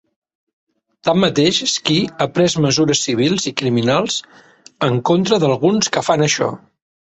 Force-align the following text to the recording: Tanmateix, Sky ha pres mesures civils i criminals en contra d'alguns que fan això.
Tanmateix, 1.09 1.59
Sky 1.73 1.97
ha 2.09 2.27
pres 2.39 2.55
mesures 2.65 3.03
civils 3.09 3.47
i 3.53 3.55
criminals 3.63 4.19
en 4.91 4.99
contra 5.13 5.41
d'alguns 5.47 5.95
que 5.99 6.07
fan 6.11 6.29
això. 6.31 6.53